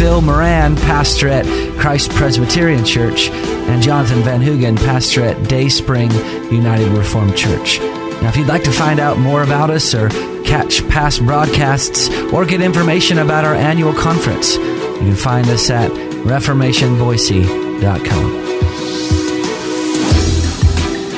[0.00, 1.44] Phil Moran, pastor at
[1.78, 6.10] Christ Presbyterian Church, and Jonathan Van Hugen, pastor at Day Spring
[6.50, 7.78] United Reformed Church.
[8.22, 10.08] Now, if you'd like to find out more about us or
[10.42, 15.90] catch past broadcasts or get information about our annual conference, you can find us at
[15.90, 18.32] reformationboise.com.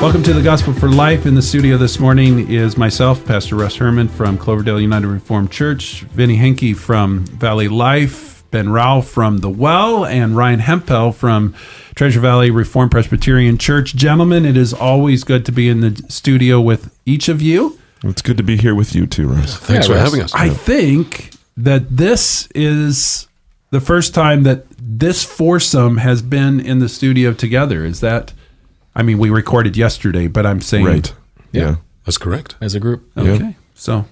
[0.01, 1.25] Welcome to the Gospel for Life.
[1.25, 6.01] In the studio this morning is myself, Pastor Russ Herman from Cloverdale United Reformed Church,
[6.01, 11.55] Vinny Henke from Valley Life, Ben Rao from The Well, and Ryan Hempel from
[11.97, 13.97] Treasure Valley Reformed Presbyterian Church.
[13.97, 17.79] Gentlemen, it is always good to be in the studio with each of you.
[18.05, 19.57] It's good to be here with you too, Russ.
[19.57, 20.11] Thanks Yeah, for Russ.
[20.13, 20.35] having us.
[20.35, 23.27] I think that this is
[23.71, 27.85] the first time that this foursome has been in the studio together.
[27.85, 28.33] Is that?
[28.95, 31.13] I mean, we recorded yesterday, but I'm saying Right.
[31.53, 31.63] Yeah.
[31.63, 31.75] Yeah.
[32.05, 32.57] That's correct.
[32.61, 33.09] as a group.
[33.17, 34.07] Okay, so All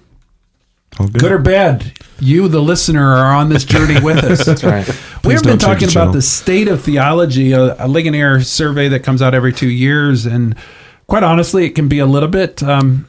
[0.97, 1.13] good.
[1.13, 4.45] good or bad, you, the listener, are on this journey with us.
[4.45, 4.87] That's right.
[5.23, 9.03] We have been talking the about the state of theology, a, a Ligonier survey that
[9.03, 10.55] comes out every two years, and
[11.07, 13.07] quite honestly, it can be a little bit um,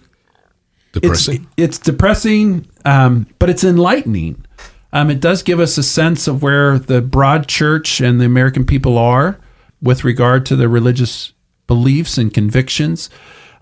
[0.95, 1.49] it's Depressing.
[1.57, 4.45] it's depressing, um, but it's enlightening.
[4.93, 8.67] Um, it does give us a sense of where the broad church and the American
[8.67, 9.41] people are
[9.81, 11.33] with regard to their religious
[11.67, 13.09] beliefs and convictions.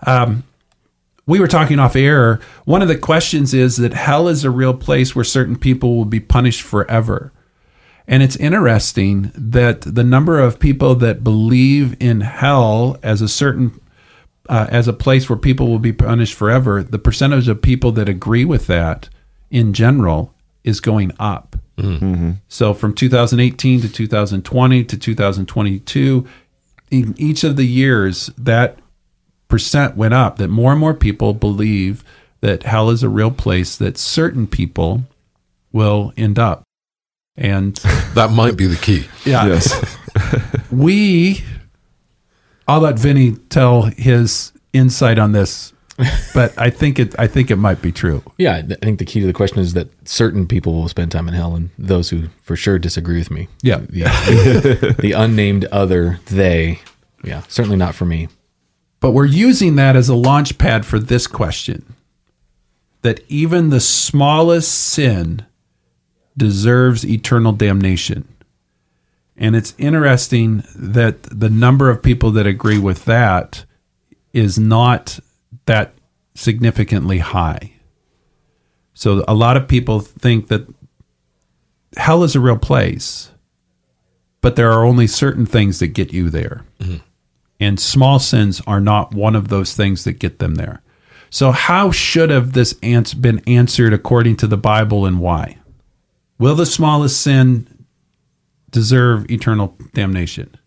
[0.05, 0.43] Um,
[1.25, 2.39] we were talking off air.
[2.65, 6.05] One of the questions is that hell is a real place where certain people will
[6.05, 7.31] be punished forever.
[8.07, 13.79] And it's interesting that the number of people that believe in hell as a certain
[14.49, 18.09] uh, as a place where people will be punished forever, the percentage of people that
[18.09, 19.07] agree with that
[19.49, 20.33] in general
[20.63, 21.55] is going up.
[22.47, 26.27] So from 2018 to 2020 to 2022,
[26.89, 28.79] in each of the years, that
[29.51, 30.37] percent went up.
[30.37, 32.03] That more and more people believe
[32.41, 35.03] that hell is a real place that certain people
[35.71, 36.63] will end up.
[37.37, 37.75] And
[38.15, 39.05] That might be the key.
[39.25, 39.97] yeah, Yes.
[40.71, 41.43] we
[42.67, 45.73] I'll let Vinny tell his insight on this,
[46.33, 48.23] but I think it I think it might be true.
[48.37, 51.27] Yeah, I think the key to the question is that certain people will spend time
[51.27, 53.47] in hell, and those who for sure disagree with me.
[53.61, 53.77] Yeah.
[53.79, 56.79] the, the unnamed other they.
[57.23, 58.27] Yeah, certainly not for me.
[59.01, 61.95] But we're using that as a launch pad for this question.
[63.01, 65.45] That even the smallest sin
[66.37, 68.27] deserves eternal damnation.
[69.35, 73.65] And it's interesting that the number of people that agree with that
[74.33, 75.19] is not
[75.65, 75.93] that
[76.35, 77.73] significantly high.
[78.93, 80.67] So a lot of people think that
[81.97, 83.31] hell is a real place,
[84.41, 86.63] but there are only certain things that get you there.
[86.79, 86.97] Mm-hmm.
[87.61, 90.81] And small sins are not one of those things that get them there.
[91.29, 95.59] So, how should have this ans- been answered according to the Bible and why?
[96.39, 97.85] Will the smallest sin
[98.71, 100.57] deserve eternal damnation?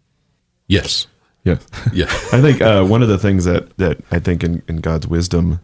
[0.68, 1.08] Yes.
[1.42, 1.66] yes.
[1.92, 2.06] Yeah.
[2.32, 5.60] I think uh, one of the things that, that I think in, in God's wisdom,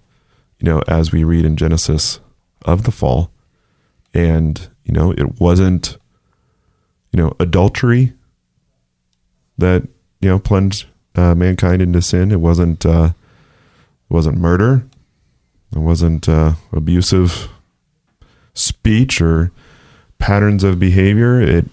[0.59, 2.19] you know, as we read in Genesis
[2.63, 3.31] of the fall,
[4.13, 5.97] and, you know, it wasn't,
[7.13, 8.15] you know, adultery
[9.57, 9.85] that,
[10.21, 12.33] you know, plunged uh, mankind into sin.
[12.33, 13.11] It wasn't, uh,
[14.09, 14.85] it wasn't murder.
[15.75, 17.49] It wasn't uh, abusive
[18.55, 19.53] speech or
[20.19, 21.41] patterns of behavior.
[21.41, 21.67] It,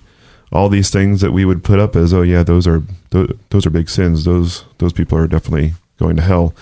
[0.52, 3.66] all these things that we would put up as, oh yeah, those are those, those
[3.66, 4.24] are big sins.
[4.24, 6.56] Those those people are definitely going to hell.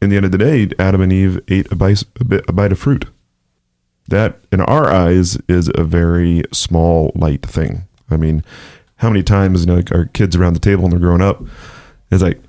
[0.00, 2.52] In the end of the day, Adam and Eve ate a bite, a, bit, a
[2.52, 3.06] bite of fruit.
[4.08, 7.84] That, in our eyes, is a very small, light thing.
[8.10, 8.42] I mean,
[9.02, 11.42] how many times you know like our kids around the table when they're growing up,
[12.10, 12.40] it's like,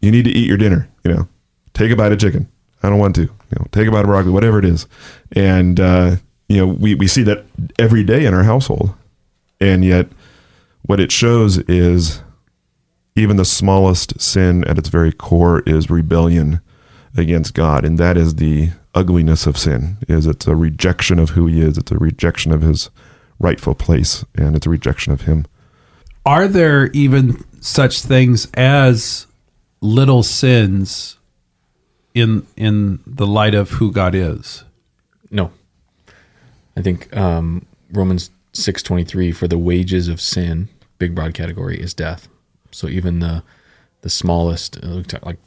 [0.00, 0.88] you need to eat your dinner.
[1.04, 1.28] You know,
[1.74, 2.48] take a bite of chicken.
[2.82, 3.22] I don't want to.
[3.22, 4.86] You know, take a bite of broccoli, whatever it is.
[5.32, 6.16] And uh,
[6.48, 7.44] you know, we we see that
[7.78, 8.94] every day in our household
[9.60, 10.08] and yet
[10.82, 12.22] what it shows is
[13.14, 16.60] even the smallest sin at its very core is rebellion
[17.16, 21.46] against god and that is the ugliness of sin is it's a rejection of who
[21.46, 22.90] he is it's a rejection of his
[23.38, 25.44] rightful place and it's a rejection of him
[26.24, 29.26] Are there even such things as
[29.80, 31.16] little sins
[32.14, 34.64] in in the light of who God is?
[35.30, 35.52] No,
[36.76, 40.68] I think um, Romans six twenty three for the wages of sin,
[40.98, 42.28] big broad category is death.
[42.70, 43.42] So even the
[44.02, 45.38] the smallest, uh, like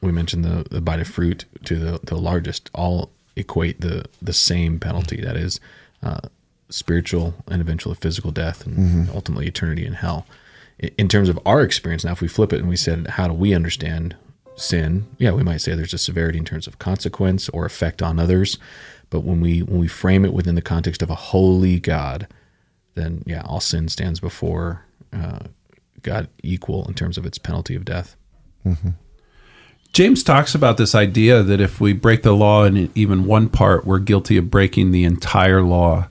[0.00, 4.32] we mentioned the, the bite of fruit to the, the largest, all equate the, the
[4.32, 5.58] same penalty that is
[6.02, 6.20] uh,
[6.68, 10.26] spiritual and eventually physical death and ultimately eternity in hell.
[10.98, 13.32] In terms of our experience, now if we flip it and we said, how do
[13.32, 14.14] we understand
[14.56, 15.06] sin?
[15.18, 18.58] Yeah, we might say there's a severity in terms of consequence or effect on others.
[19.08, 22.26] But when we when we frame it within the context of a holy God,
[22.94, 25.40] then yeah, all sin stands before uh,
[26.02, 28.16] God equal in terms of its penalty of death.
[29.92, 33.86] James talks about this idea that if we break the law in even one part,
[33.86, 36.08] we're guilty of breaking the entire law.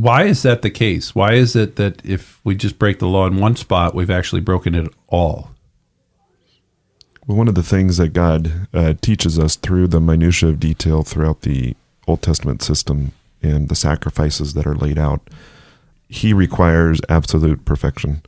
[0.00, 1.12] Why is that the case?
[1.12, 4.40] Why is it that if we just break the law in one spot, we've actually
[4.40, 5.50] broken it all?
[7.26, 11.02] Well, one of the things that God uh, teaches us through the minutia of detail
[11.02, 11.74] throughout the
[12.06, 13.10] Old Testament system
[13.42, 15.20] and the sacrifices that are laid out,
[16.08, 18.22] He requires absolute perfection,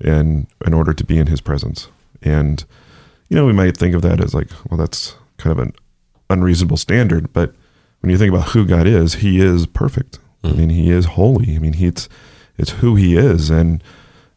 [0.00, 1.88] in in order to be in His presence.
[2.22, 2.64] And
[3.28, 5.72] you know, we might think of that as like, well, that's kind of an
[6.30, 7.52] unreasonable standard, but
[8.00, 10.20] when you think about who God is, He is perfect.
[10.44, 11.56] I mean, He is holy.
[11.56, 12.08] I mean, it's
[12.56, 13.82] it's who He is, and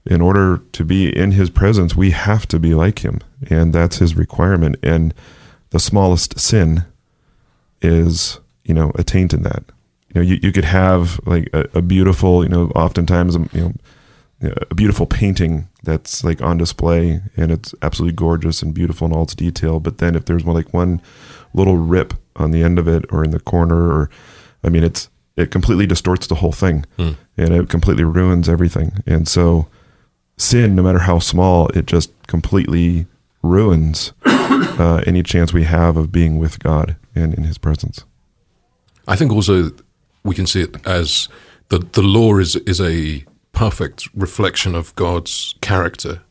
[0.06, 3.20] in order to be in his presence, we have to be like him.
[3.50, 4.78] And that's his requirement.
[4.82, 5.14] And
[5.70, 6.86] the smallest sin
[7.82, 9.64] is, you know, a taint in that.
[10.10, 13.62] You know, you, you could have like a, a beautiful, you know, oftentimes, um, you
[13.62, 19.14] know, a beautiful painting that's like on display and it's absolutely gorgeous and beautiful in
[19.14, 19.80] all its detail.
[19.80, 21.00] But then if there's like one
[21.54, 24.10] little rip on the end of it or in the corner, or,
[24.64, 26.86] I mean, it's, it completely distorts the whole thing
[27.38, 28.92] and it completely ruins everything.
[29.06, 29.68] And so,
[30.38, 33.08] sin, no matter how small, it just completely
[33.42, 38.06] ruins uh, any chance we have of being with God and in His presence.
[39.08, 39.72] I think also
[40.24, 41.28] we can see it as
[41.70, 46.22] the the law is is a perfect reflection of God's character.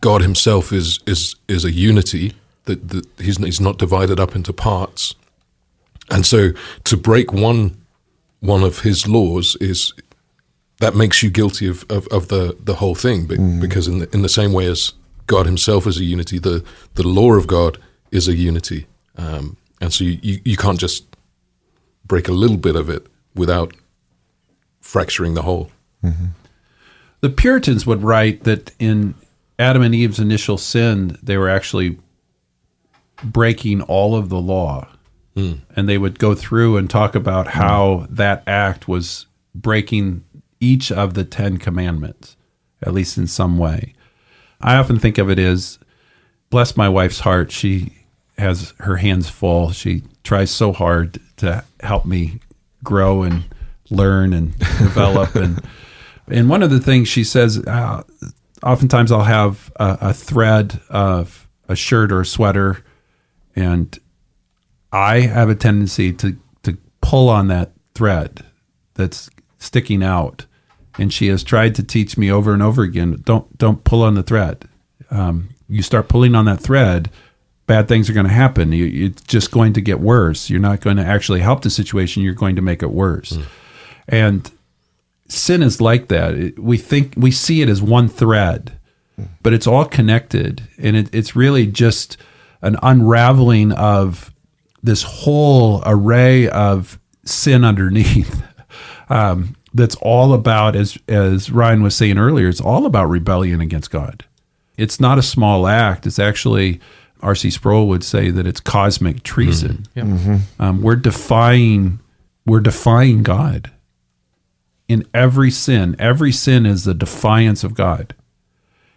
[0.00, 2.32] God Himself is is is a unity
[2.64, 5.14] that, that he's he's not divided up into parts,
[6.10, 6.52] and so
[6.84, 7.76] to break one
[8.46, 9.92] one of His laws is
[10.80, 14.08] that makes you guilty of, of, of the, the whole thing be- because in the,
[14.12, 14.92] in the same way as
[15.26, 16.64] God Himself is a unity, the
[16.94, 17.78] the law of God
[18.10, 21.04] is a unity, um, and so you, you, you can't just
[22.06, 23.74] break a little bit of it without
[24.80, 25.70] fracturing the whole.
[27.20, 29.14] The Puritans would write that in
[29.58, 31.98] Adam and Eve's initial sin, they were actually
[33.24, 34.86] breaking all of the law.
[35.36, 40.24] And they would go through and talk about how that act was breaking
[40.60, 42.36] each of the Ten Commandments,
[42.82, 43.94] at least in some way.
[44.60, 45.78] I often think of it as
[46.48, 47.52] bless my wife's heart.
[47.52, 47.92] She
[48.38, 49.72] has her hands full.
[49.72, 52.40] She tries so hard to help me
[52.82, 53.44] grow and
[53.90, 55.34] learn and develop.
[55.34, 55.60] and
[56.28, 58.02] and one of the things she says, uh,
[58.62, 62.84] oftentimes I'll have a, a thread of a shirt or a sweater,
[63.54, 63.98] and
[64.92, 68.44] I have a tendency to to pull on that thread
[68.94, 70.46] that's sticking out.
[70.98, 74.14] And she has tried to teach me over and over again: don't don't pull on
[74.14, 74.68] the thread.
[75.10, 77.10] Um, you start pulling on that thread,
[77.66, 78.72] bad things are going to happen.
[78.72, 80.48] You, it's just going to get worse.
[80.48, 82.22] You're not going to actually help the situation.
[82.22, 83.38] You're going to make it worse.
[84.08, 84.50] And
[85.28, 86.34] sin is like that.
[86.34, 88.78] It, we think we see it as one thread,
[89.42, 92.16] but it's all connected, and it, it's really just
[92.62, 94.32] an unraveling of
[94.86, 98.42] this whole array of sin underneath.
[99.08, 103.92] Um, that's all about, as as Ryan was saying earlier, it's all about rebellion against
[103.92, 104.24] God.
[104.76, 106.08] It's not a small act.
[106.08, 106.80] It's actually
[107.20, 107.50] R.C.
[107.50, 109.86] Sproul would say that it's cosmic treason.
[110.58, 112.00] Um, we're defying
[112.44, 113.70] we're defying God
[114.88, 115.94] in every sin.
[116.00, 118.12] Every sin is the defiance of God,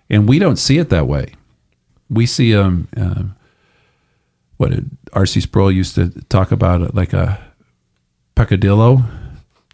[0.09, 1.35] and we don't see it that way.
[2.09, 3.23] We see um, uh,
[4.59, 5.39] what did R.C.
[5.41, 7.39] Sproul used to talk about like a
[8.35, 9.03] peccadillo.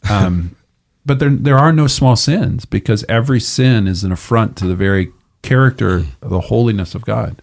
[0.09, 0.55] Um,
[1.05, 4.75] but there there are no small sins because every sin is an affront to the
[4.75, 5.11] very
[5.41, 7.41] character of the holiness of God.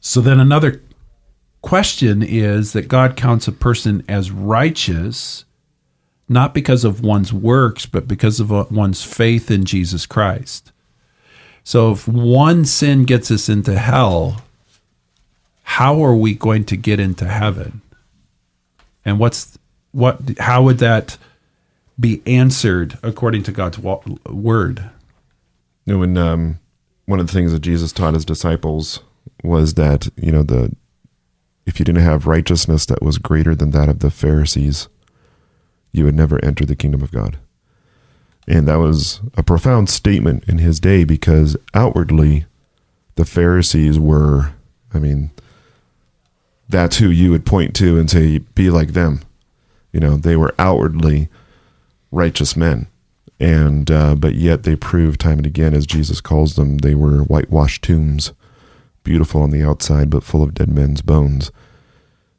[0.00, 0.82] So then another
[1.60, 5.44] question is that God counts a person as righteous
[6.28, 10.72] not because of one's works, but because of uh, one's faith in Jesus Christ.
[11.62, 14.42] So if one sin gets us into hell,
[15.66, 17.82] how are we going to get into heaven?
[19.04, 19.58] And what's
[19.90, 20.20] what?
[20.38, 21.18] How would that
[21.98, 24.88] be answered according to God's word?
[25.84, 26.60] You know, when um,
[27.06, 29.00] one of the things that Jesus taught his disciples
[29.42, 30.74] was that you know the
[31.66, 34.88] if you didn't have righteousness that was greater than that of the Pharisees,
[35.92, 37.38] you would never enter the kingdom of God.
[38.46, 42.46] And that was a profound statement in his day because outwardly
[43.16, 44.52] the Pharisees were
[44.94, 45.30] I mean,
[46.68, 49.20] that's who you would point to and say, be like them.
[49.92, 51.28] You know, they were outwardly
[52.10, 52.88] righteous men.
[53.38, 57.20] And, uh, but yet they proved time and again, as Jesus calls them, they were
[57.20, 58.32] whitewashed tombs,
[59.04, 61.50] beautiful on the outside, but full of dead men's bones.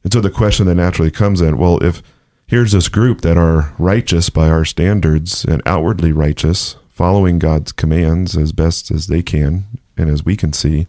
[0.03, 2.01] And so the question that naturally comes in well, if
[2.47, 8.35] here's this group that are righteous by our standards and outwardly righteous, following God's commands
[8.35, 9.65] as best as they can
[9.97, 10.87] and as we can see,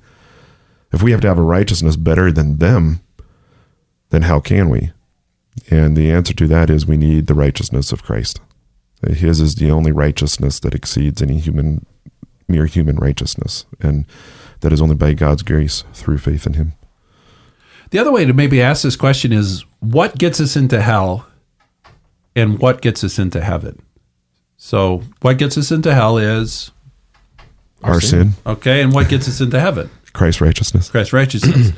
[0.92, 3.00] if we have to have a righteousness better than them,
[4.10, 4.92] then how can we?
[5.70, 8.40] And the answer to that is we need the righteousness of Christ.
[9.06, 11.86] His is the only righteousness that exceeds any human,
[12.48, 13.64] mere human righteousness.
[13.80, 14.06] And
[14.60, 16.72] that is only by God's grace through faith in Him.
[17.90, 21.26] The other way to maybe ask this question is what gets us into hell
[22.36, 23.80] and what gets us into heaven?
[24.56, 26.72] So, what gets us into hell is
[27.82, 28.32] Our, sin.
[28.44, 29.90] okay, and what gets us into heaven?
[30.12, 30.90] Christ's righteousness.
[30.90, 31.72] Christ's righteousness.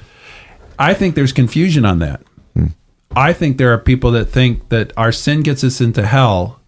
[0.80, 2.22] I think there's confusion on that.
[2.54, 2.66] Hmm.
[3.14, 6.60] I think there are people that think that our sin gets us into hell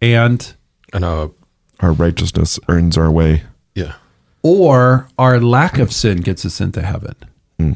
[0.00, 0.54] and
[0.92, 1.30] And our
[1.80, 3.42] Our righteousness earns our way.
[3.74, 3.94] yeah,
[4.42, 7.14] or our lack of sin gets us into heaven.
[7.58, 7.72] Hmm.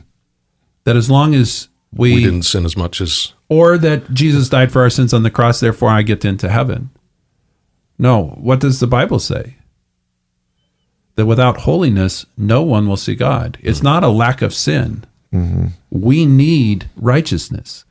[0.84, 4.82] That as long as we didn't sin as much as or that Jesus died for
[4.82, 6.90] our sins on the cross, therefore I get into heaven.
[7.98, 9.56] No, what does the Bible say?
[11.16, 13.56] That without holiness, no one will see God.
[13.62, 15.04] It's not a lack of sin.
[15.90, 17.84] We need righteousness,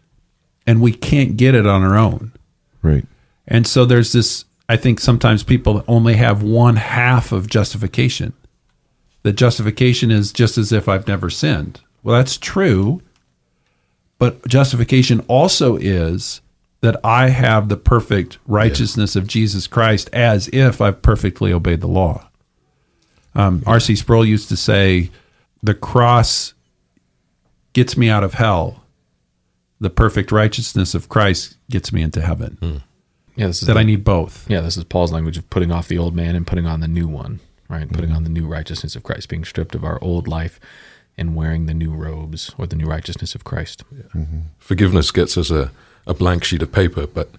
[0.65, 2.31] and we can't get it on our own.
[2.81, 3.05] Right.
[3.47, 8.33] And so there's this, I think sometimes people only have one half of justification.
[9.23, 11.81] That justification is just as if I've never sinned.
[12.01, 13.01] Well, that's true.
[14.19, 16.39] But justification also is
[16.79, 21.87] that I have the perfect righteousness of Jesus Christ as if I've perfectly obeyed the
[21.87, 22.29] law.
[23.35, 23.95] Um, R.C.
[23.95, 25.09] Sproul used to say,
[25.61, 26.53] the cross
[27.73, 28.83] gets me out of hell.
[29.79, 32.77] The perfect righteousness of Christ gets me into heaven hmm.
[33.35, 34.49] Yeah, this is that the- I need both.
[34.49, 36.87] Yeah, this is Paul's language of putting off the old man and putting on the
[36.87, 37.91] new one, right?
[37.91, 38.17] Putting hmm.
[38.17, 40.59] on the new righteousness of Christ, being stripped of our old life
[41.17, 43.83] and wearing the new robes or the new righteousness of Christ.
[43.91, 44.39] Mm-hmm.
[44.57, 45.71] forgiveness gets us a,
[46.07, 47.29] a blank sheet of paper, but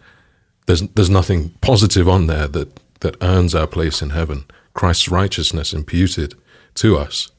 [0.66, 4.44] there's there's nothing positive on there that that earns our place in heaven.
[4.74, 6.34] Christ's righteousness imputed
[6.74, 7.30] to us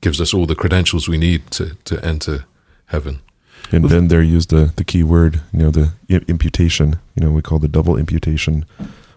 [0.00, 2.44] gives us all the credentials we need to to enter
[2.86, 3.20] heaven.
[3.72, 7.42] And then there used the, the key word, you know, the imputation, you know, we
[7.42, 8.64] call the double imputation,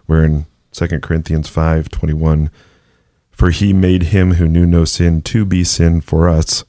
[0.06, 2.50] where in 2 Corinthians five twenty one,
[3.30, 6.64] for he made him who knew no sin to be sin for us,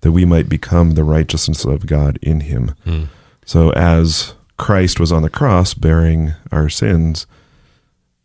[0.00, 2.74] that we might become the righteousness of God in him.
[2.84, 3.04] Hmm.
[3.44, 7.26] So as Christ was on the cross bearing our sins,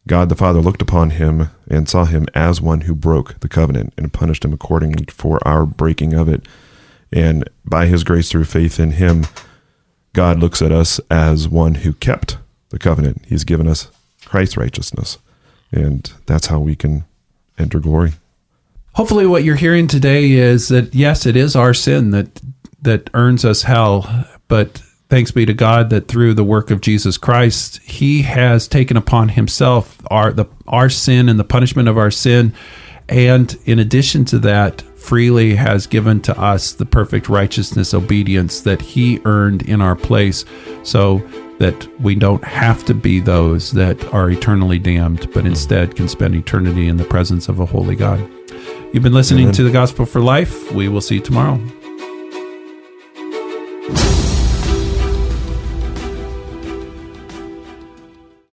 [0.08, 3.94] God the Father looked upon him and saw him as one who broke the covenant
[3.98, 6.48] and punished him accordingly for our breaking of it.
[7.12, 9.28] And by his grace through faith in him,
[10.14, 12.38] God looks at us as one who kept
[12.70, 13.26] the covenant.
[13.28, 13.90] He's given us
[14.26, 15.18] Christ's righteousness.
[15.72, 17.04] And that's how we can
[17.58, 18.14] enter glory.
[18.94, 22.42] Hopefully, what you're hearing today is that yes, it is our sin that
[22.82, 27.18] that earns us hell, but thanks be to God that through the work of Jesus
[27.18, 32.12] Christ, He has taken upon Himself our the our sin and the punishment of our
[32.12, 32.54] sin,
[33.10, 38.82] and in addition to that, freely has given to us the perfect righteousness, obedience that
[38.82, 40.44] He earned in our place,
[40.84, 41.20] so
[41.60, 46.36] that we don't have to be those that are eternally damned, but instead can spend
[46.36, 48.20] eternity in the presence of a holy God.
[48.94, 50.72] You've been listening to the Gospel for Life.
[50.72, 51.60] We will see you tomorrow.